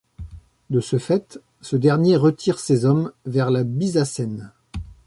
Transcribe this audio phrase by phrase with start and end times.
[0.71, 4.51] De ce fait, ce dernier retire ses hommes vers la Byzacène.